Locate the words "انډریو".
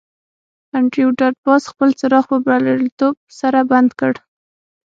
0.77-1.09